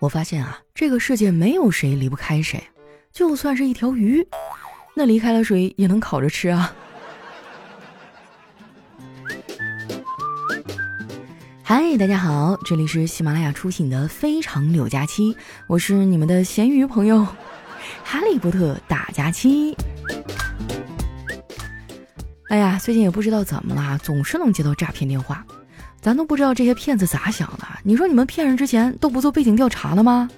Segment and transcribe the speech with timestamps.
[0.00, 2.62] 我发现啊，这个世界没有谁离不开谁，
[3.12, 4.24] 就算是一条鱼，
[4.94, 6.72] 那离开了水也能烤着吃啊。
[11.64, 15.34] 嗨，大家好，这里是喜马拉雅出品的《非常柳佳期》，
[15.66, 17.26] 我是你们的咸鱼朋友
[18.04, 19.76] 哈利波特大假期。
[22.50, 25.44] 哎呀，最近也不知道怎么了，总是能接到诈骗电话。
[26.00, 27.66] 咱都不知道这些骗子咋想的？
[27.82, 30.30] 你说你们骗人之前都不做背景调查了吗？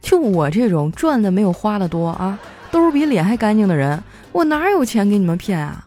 [0.00, 2.38] 就我这种赚的没有花的多啊，
[2.70, 5.86] 兜比脸还干净的人，我哪有钱给你们骗啊？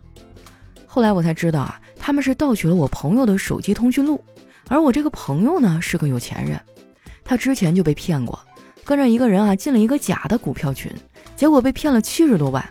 [0.85, 4.23] 后来我才知道啊，他们是盗取了我朋友的手机通讯录，
[4.69, 6.57] 而我这个朋友呢是个有钱人，
[7.23, 8.39] 他之前就被骗过，
[8.85, 10.89] 跟着一个人啊进了一个假的股票群，
[11.35, 12.63] 结果被骗了七十多万，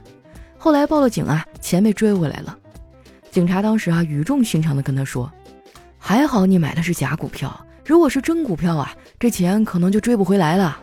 [0.57, 2.57] 后来报了警啊，钱被追回来了。
[3.31, 5.31] 警察当时啊语重心长的跟他说。
[6.07, 10.79] 还好你买的是假股票，如果是真股票啊，这钱可能就追不回来了。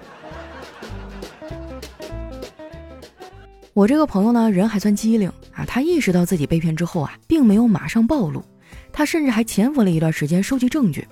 [3.73, 8.43] 我这个朋友呢，人还算机灵啊，他意识到自己被骗之后啊，并没有马上暴露，
[8.91, 11.07] 他甚至还潜伏了一段时间收集证据。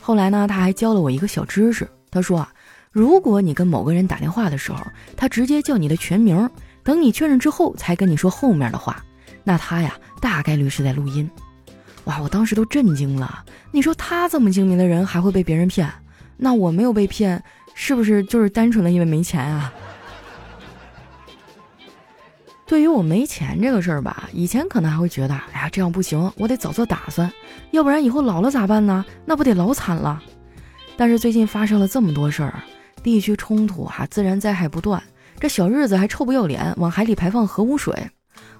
[0.00, 2.52] 后来呢，他还教了我一个小知识，他说啊，
[2.90, 4.84] 如果你跟某个人打电话的时候，
[5.16, 6.50] 他直接叫你的全名，
[6.82, 9.00] 等你确认之后才跟你说后面的话，
[9.44, 11.30] 那他呀，大概率是在录音。
[12.06, 12.20] 哇！
[12.20, 13.44] 我当时都震惊了。
[13.70, 15.88] 你说他这么精明的人还会被别人骗？
[16.36, 17.42] 那我没有被骗，
[17.74, 19.72] 是不是就是单纯的因为没钱啊？
[22.66, 27.30] 对于我没钱这个事儿吧，以前可能还会觉得，哎呀，这样不行，我得早做打算，
[27.70, 29.04] 要不然以后老了咋办呢？
[29.24, 30.20] 那不得老惨了。
[30.96, 32.62] 但是最近发生了这么多事儿，
[33.02, 35.02] 地区冲突啊，自然灾害不断，
[35.38, 37.94] 这小日子还臭不要脸往海里排放核污水，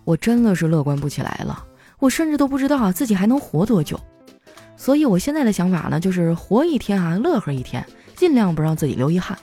[0.05, 1.65] 我真的是乐观不起来了。
[1.99, 3.99] 我甚至都不知道自己还能活多久，
[4.77, 9.39] 所以我现在的想法呢，就是活一天啊，乐呵一天，尽量不让自己留遗憾。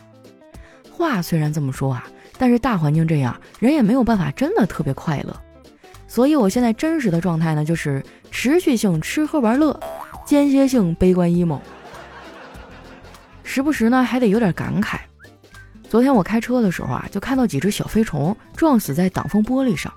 [0.92, 2.06] 话虽然这么说啊，
[2.38, 5.36] 但是大环境这样，人也没有办法真的特别快乐。
[6.08, 9.80] 所以我现在真实的状态呢，就是持续性吃喝玩乐，
[10.24, 11.60] 间歇性悲观 emo，
[13.44, 15.00] 时不时呢还得有点感慨。
[15.90, 19.92] 昨天我开车的时候啊，就看到几只小飞虫撞死在挡风玻璃上。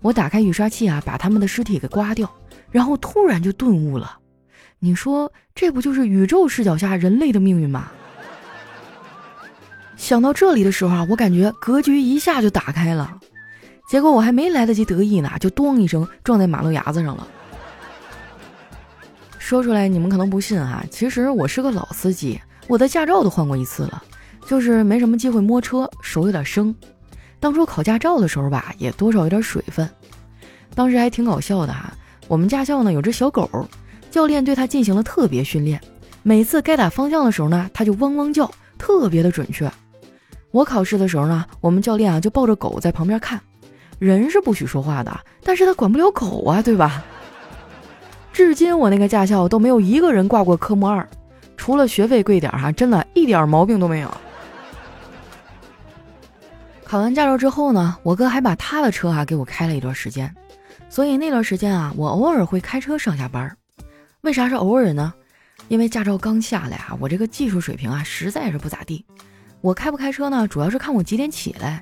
[0.00, 2.30] 我打开雨刷器啊，把他们的尸体给刮掉，
[2.70, 4.18] 然后突然就顿悟了。
[4.78, 7.90] 你说这不就是宇宙视角下人类的命运吗？
[9.96, 13.18] 想到这里的时候啊，我感觉格局一下就打开了。
[13.90, 17.28] 结果我还没来得及得意呢，就咚一声撞在马路牙子上了。
[19.38, 24.02] 说出来你们可能不信哈，其实我是个老司机，我的驾照都换过一次了，
[24.46, 26.74] 就是没什么机会摸车，手有点生。
[27.40, 29.88] 当初考驾照的时候吧，也多少有点水分。
[30.74, 31.92] 当时还挺搞笑的哈。
[32.28, 33.50] 我们驾校呢有只小狗，
[34.10, 35.80] 教练对它进行了特别训练。
[36.22, 38.48] 每次该打方向的时候呢，它就汪汪叫，
[38.78, 39.68] 特别的准确。
[40.52, 43.40] 我考试的时候呢，我们教练啊就抱着狗在旁边看。
[43.98, 47.02] 人是不许说话的，但是他管不了狗啊，对吧？
[48.32, 51.06] 至今我那个驾校都没有一个人挂过科目二，
[51.56, 54.10] 除了学费贵点哈，真的一点毛病都没有。
[56.90, 60.34] 考完驾照之后呢，我哥还把他的车啊给我开了一段时间，
[60.88, 63.56] 所以那段时间啊，我偶尔会开车上下班。
[64.22, 65.14] 为啥是偶尔呢？
[65.68, 69.06] 因为驾照刚下来啊，我这个技术水平啊实在是不咋地。
[69.60, 71.80] 我开不开车呢，主要是看我几点起来。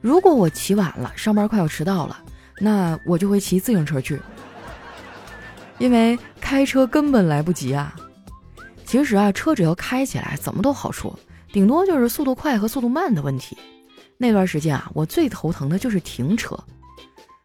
[0.00, 2.18] 如果我起晚了，上班快要迟到了，
[2.58, 4.20] 那我就会骑自行车去，
[5.78, 7.94] 因为开车根本来不及啊。
[8.84, 11.16] 其实啊，车只要开起来，怎么都好说，
[11.52, 13.56] 顶多就是速度快和速度慢的问题。
[14.20, 16.58] 那段时间啊，我最头疼的就是停车。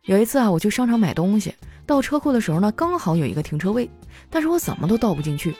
[0.05, 1.53] 有一次啊，我去商场买东西，
[1.85, 3.89] 到车库的时候呢，刚好有一个停车位，
[4.29, 5.55] 但是我怎么都倒不进去。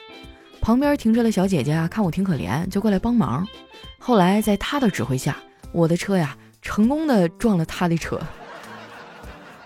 [0.60, 3.46] 旁边停车的小姐姐啊，看我挺可怜，就过来帮忙。
[3.98, 5.36] 后来在她的指挥下，
[5.72, 8.20] 我的车呀，成功的撞了她的车。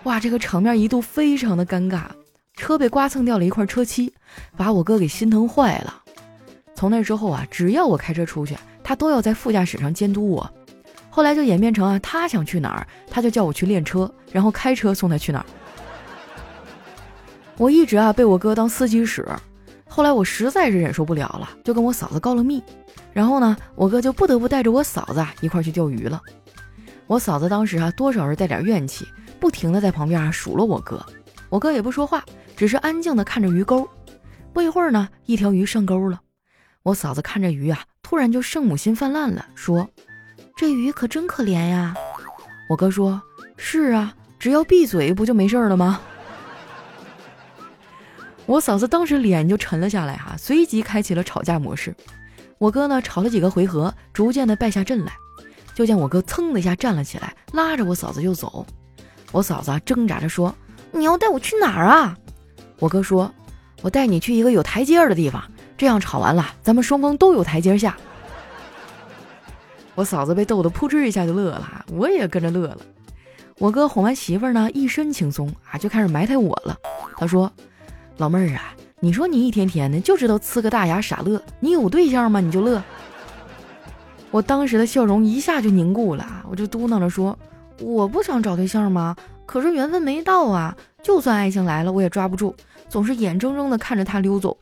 [0.05, 2.03] 哇，这个场面一度非常的尴尬，
[2.55, 4.13] 车被刮蹭掉了一块车漆，
[4.57, 6.03] 把我哥给心疼坏了。
[6.75, 10.49] 从那之后啊，只要我开车出去，他都要在副驾驶上监督我。
[11.19, 15.47] 后来就演变成啊，他想去哪儿，他就叫我去练车，然后开车送他去哪儿。
[17.57, 19.27] 我一直啊被我哥当司机使，
[19.89, 22.63] 后来我实在是忍受不了了，就跟我嫂子告了密。
[23.13, 26.23] 然后呢，我哥就不得不带着我嫂子一块去钓鱼了。
[27.09, 29.05] 我嫂子当时啊多少是带点怨气，
[29.41, 31.05] 不停的在旁边啊数落我哥。
[31.49, 32.25] 我哥也不说话，
[32.57, 33.85] 只是安静的看着鱼钩。
[34.53, 36.21] 不一会儿呢，一条鱼上钩了。
[36.85, 39.91] 我嫂子看着鱼啊，突然就圣母心泛滥了，说。
[40.59, 41.95] 这鱼可真可怜呀！
[42.69, 43.23] 我哥说
[43.57, 46.01] ：“是啊，只要闭嘴不就没事了吗？”
[48.45, 51.95] 我嫂子当时脸就沉了下来，哈，随即开启了吵架模式。
[52.59, 55.13] 我哥呢吵了几个回合，逐渐的败下阵来。
[55.77, 58.67] 就见我哥噌的一下站了起来，拉着我嫂子就走。
[59.31, 60.53] 我嫂子挣扎着说
[60.91, 62.19] ：“你要带我去哪儿啊？”
[62.81, 63.33] 我哥说
[63.81, 65.41] ：“我带你去一个有台阶儿的地方，
[65.77, 67.97] 这样吵完了，咱们双方都有台阶下。”
[69.99, 72.79] 我嫂子被逗得扑哧一下就乐了，我也跟着乐了。
[73.59, 76.77] 我哥哄完媳妇儿呢，一身轻松啊，就开始埋汰我了。
[77.17, 77.53] 他说
[78.17, 82.39] ：“老妹儿啊，你说你一天天的就知道呲个大牙傻乐，你有对象吗？
[82.39, 82.81] 你就乐。”
[84.31, 87.37] 我当时的笑容一下就凝固了，我就嘟囔着说
[87.83, 89.17] ：“我不想找对象吗？
[89.47, 90.77] 可是缘分没到啊！
[91.03, 92.55] 就算爱情来了，我也抓不住，
[92.89, 94.57] 总是眼睁睁地看着他溜走。”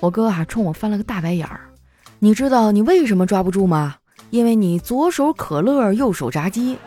[0.00, 1.60] 我哥啊，冲我翻了个大白眼儿。
[2.18, 3.96] 你知道你为什么抓不住吗？
[4.30, 6.78] 因为你左手可乐，右手炸鸡，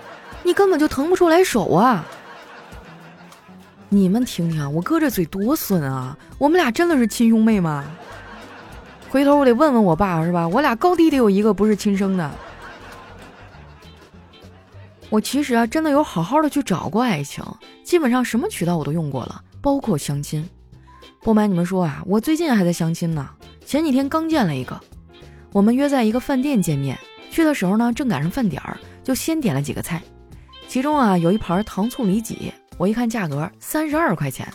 [0.44, 2.06] 你根本就腾不出来手啊！
[3.88, 6.18] 你们听听，我哥这嘴多损啊！
[6.38, 7.86] 我们俩真的是亲兄妹吗？
[9.10, 10.48] 回头我得问问我爸是吧？
[10.48, 12.30] 我俩高低得有一个不是亲生的。
[15.10, 17.44] 我其实啊，真的有好好的去找过爱情，
[17.84, 20.48] 基本上什么渠道我都用过了，包括相亲。
[21.24, 23.28] 不瞒你们说啊，我最近还在相亲呢。
[23.66, 24.80] 前几天刚见了一个，
[25.52, 26.96] 我们约在一个饭店见面。
[27.30, 30.02] 去的时候呢，正赶上饭点儿，就先点了几个菜，
[30.68, 34.48] 其中啊有一盘糖醋里脊，我一看价格三十二块钱，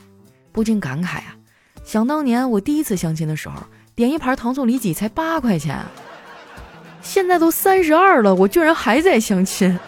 [0.52, 1.36] 不禁感慨啊，
[1.84, 3.54] 想当年我第一次相亲的时候。
[3.96, 5.78] 点一盘糖醋里脊才八块钱，
[7.00, 9.78] 现在都三十二了，我居然还在相亲。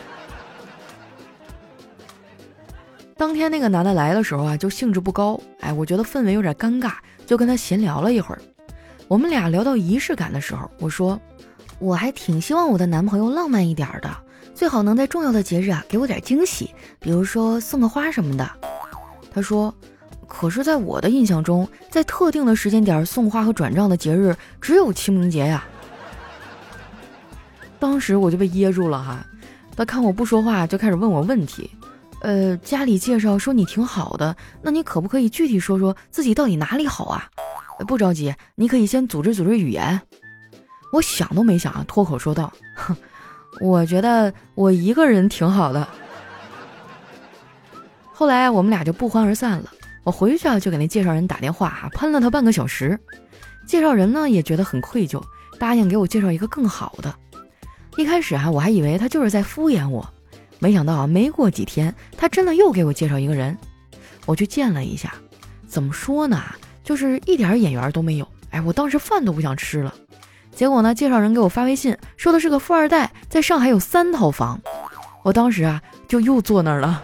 [3.17, 6.93] 当天那个男的来的时候啊，就兴致不高，哎，我觉得氛围有点尴尬，
[7.27, 8.41] 就跟他闲聊了一会儿。
[9.09, 11.21] 我们俩聊到仪式感的时候，我说
[11.79, 14.11] 我还挺希望我的男朋友浪漫一点的，
[14.55, 18.51] 最好能在重要的节日啊给我点惊喜，比如说送个花什么的。
[19.33, 19.75] 他说。
[20.29, 25.65] 可是，在我的印象中，在特定的时间点送花和转账的节日只有清明节呀。
[27.79, 29.25] 当时我就被噎住了哈，
[29.77, 31.71] 他看我不说话，就开始问我问题。
[32.23, 37.31] 呃，家里介绍说你挺好的，那你可不可以具体说说自己到底哪里好啊？
[37.87, 40.01] 不着急，你可以先组织组织语言。
[40.93, 42.97] 我想都没想啊，脱口说道：“哼，
[43.61, 45.87] 我觉得我一个人挺好的。”
[48.13, 49.71] 后来我们俩就不欢而散了。
[50.03, 52.99] 我回去啊，就给那介绍人打电话，喷了他半个小时。
[53.67, 55.23] 介绍人呢也觉得很愧疚，
[55.59, 57.15] 答应给我介绍一个更好的。
[57.97, 60.09] 一开始啊，我还以为他就是在敷衍我，
[60.61, 63.59] 没想到啊，没过几天，他真的又给我介绍一个人。
[64.25, 65.13] 我去见了一下，
[65.67, 66.41] 怎么说呢，
[66.85, 68.29] 就是一点眼缘都没有。
[68.51, 69.93] 哎，我当时饭都不想吃了。
[70.57, 74.59] 结果呢，介绍人给我发微信，说的是个富二代，在上海有三套房。
[75.23, 77.03] 我当时啊，就又坐那儿了。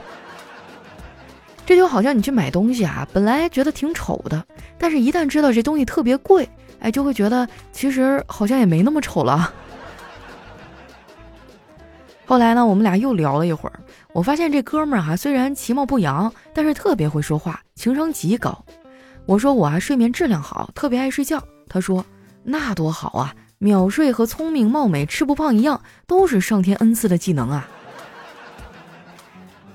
[1.66, 4.42] 这就好像你去买东西啊，本来觉得挺丑的，
[4.78, 6.48] 但是一旦知道这东西特别贵，
[6.80, 9.52] 哎，就会觉得其实好像也没那么丑了。
[12.24, 13.78] 后来呢，我们俩又聊了一会儿，
[14.14, 18.64] 我发现这哥们儿哈，虽然其貌不扬，但是特别会说话，情商极高。
[19.26, 21.42] 我说我啊，睡眠质量好，特别爱睡觉。
[21.68, 22.04] 他说
[22.42, 27.68] 那多好啊，秒睡和聪明貌美、吃不胖一样，都是上天恩赐的技能啊。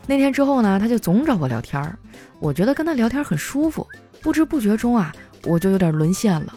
[0.06, 1.98] 那天之后呢，他就总找我聊天儿，
[2.42, 3.88] 我觉得跟他聊天很舒服，
[4.22, 6.54] 不知不觉中啊，我就有点沦陷了。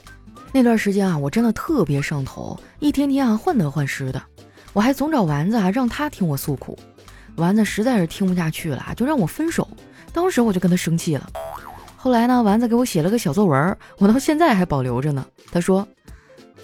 [0.51, 4.21] 那段时间啊，我真的特别上头，一天天啊患得患失的。
[4.73, 6.77] 我还总找丸子啊，让他听我诉苦，
[7.37, 9.69] 丸子实在是听不下去了，就让我分手。
[10.13, 11.31] 当时我就跟他生气了。
[11.97, 15.25] 后来呢，丸子给我写了个小作文，我到现在还保留着呢。
[15.53, 15.87] 他说：“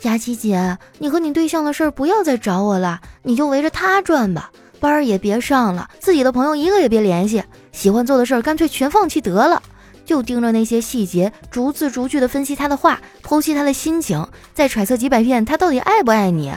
[0.00, 9.62] 佳琪姐，你和你对象的事儿不要再找我了，你就围着他转吧。”班儿也别上了，自己的朋友一个也别联系，喜欢做的事儿干脆全放弃得了，
[10.04, 16.52] 就盯着那些细节，逐字逐句的分析他的话，剖析他的心情，再揣测几百遍他到底爱不爱你。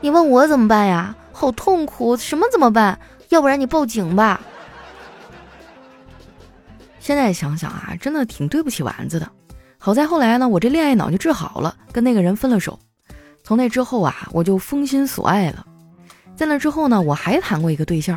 [0.00, 1.14] 你问我怎么办呀？
[1.30, 2.98] 好痛苦，什么怎么办？
[3.28, 4.40] 要不然你报警吧。
[6.98, 9.28] 现在想想啊，真的挺对不起丸子的。
[9.84, 12.78] 好在后来呢，我这恋爱脑就治好了，跟那个人分了手。
[13.42, 15.66] 从那之后啊，我就封心所爱了。
[16.36, 18.16] 在那之后呢，我还谈过一个对象，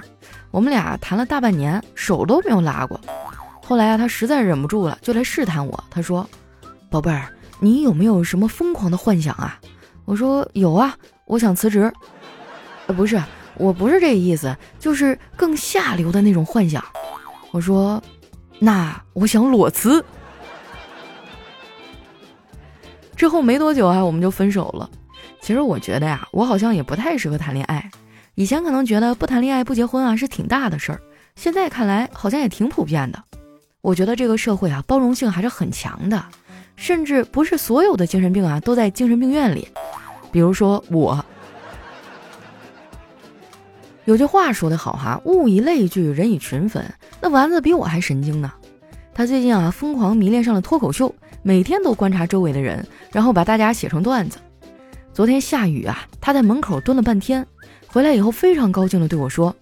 [0.52, 3.02] 我们俩谈了大半年，手都没有拉过。
[3.64, 5.84] 后来啊，他实在忍不住了，就来试探我。
[5.90, 6.30] 他说
[6.88, 9.60] ：“宝贝儿，你有没有什么疯狂的幻想啊？”
[10.06, 10.96] 我说：“有啊，
[11.26, 11.92] 我想辞职。”
[12.86, 13.20] 呃，不是，
[13.58, 16.86] 我不是这意思，就是更下流的那种幻想。
[17.50, 18.00] 我说
[18.62, 20.06] ：“那我想裸辞。”
[23.16, 24.90] 之后没多久啊，我们就分手了。
[25.42, 27.90] 其实我觉得呀，我好像也不太适合谈恋爱。
[28.36, 31.00] 以前可能觉得不谈恋爱不结婚啊是挺大的事儿，
[31.36, 33.24] 现在看来好像也挺普遍的。
[33.82, 36.26] 我觉得这个社会啊包容性还是很强的，
[36.76, 39.68] 甚至不是所有的精神病啊都在精神病院里。
[40.32, 41.24] 比如说我，
[44.04, 46.84] 有句话说得好哈，物以类聚，人以群分。
[47.22, 48.52] 那丸子比我还神经呢，
[49.14, 51.16] 他最近啊疯狂迷恋上了脱口秀，
[51.48, 54.40] 每天都观察周围的人，然后把大家写成段子。
[55.14, 57.46] 昨天下雨啊，他在门口蹲了半天，
[57.86, 59.56] 回来以后非常高兴地对我说：“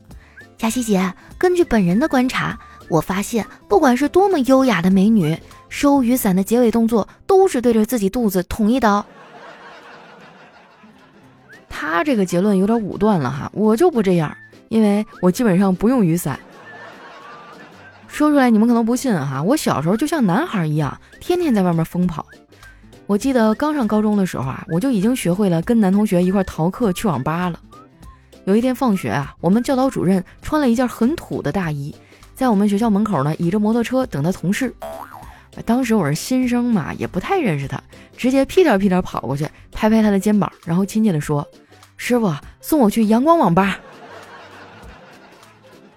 [0.57, 5.37] 佳琪姐，根据本人的观察，我发现不管是多么优雅的美女，
[5.67, 9.05] 收雨伞的结尾动作都是对着自己肚子捅一刀。”
[11.67, 14.33] 他这个结论有点武断了哈，我就不这样，
[14.69, 16.39] 因为我基本上不用雨伞。
[18.13, 22.23] 说出来你们可能不信哈，我小时候就像男孩一样，天天在外面疯跑。
[23.07, 27.59] 我记得刚上高中的时候啊，我就已经学会了跟男同学一块逃课去网吧了。
[28.45, 31.93] 有一天放学啊，我们教导主任穿了一件很土的大衣，
[32.35, 34.71] 在我们学校门口呢，倚着摩托车等他同事。
[35.65, 37.81] 当时我是新生嘛，也不太认识他，
[38.15, 41.43] 直接屁颠屁颠跑过去，拍拍他的肩膀，然后亲切地说
[41.97, 43.79] ：“师傅，送我去阳光网吧。”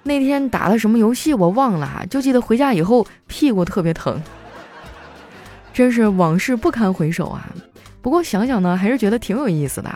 [0.07, 4.23] 那天打了什么游戏我忘了，就记得回家以后屁股特别疼。
[5.73, 7.47] 真是往事不堪回首啊！
[8.01, 9.93] 不过想想呢，还是觉得挺有意思的。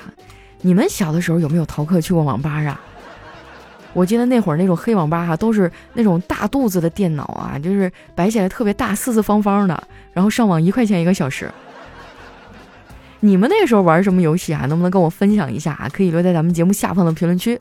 [0.61, 2.79] 你们小的时候有没有逃课去过网吧啊？
[3.93, 11.51] 我记得那会儿那种黑网吧哈，都是那种大肚子的电脑啊，就是摆起来特别大，四四方方的，然后上网一块钱一个小时。
[13.21, 14.67] 你们那时候玩什么游戏啊？
[14.67, 15.89] 能不能跟我分享一下啊？
[15.93, 17.59] 可以留在咱们节目下方的评论区。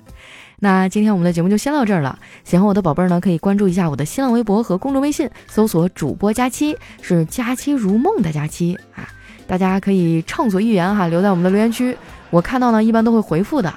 [0.60, 2.20] 那今天我们的节目就先到这儿了。
[2.44, 9.08] 喜欢我的宝贝儿呢，可以关注一下我的新浪微博和公众微信，搜索“主播佳期”，是“佳期如梦”的佳期啊。
[9.48, 11.98] 大家可以畅所欲言哈，留在我们的留言区，
[12.30, 13.74] 我看到呢一般都会回复的。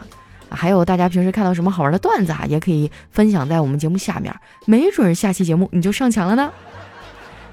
[0.50, 4.34] 还有大家平时看到什么好玩的段子啊，也可以分享在我们节目下面，
[4.66, 6.52] 没准下期节目你就上墙了呢。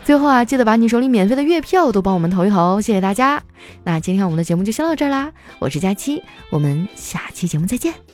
[0.04, 3.42] 最后啊，记得把你手里免费的月票都帮我们投一投，谢谢大家。
[3.84, 8.09] 那今天我们的节目就先到这儿啦，我是佳期，我们下期节目再见。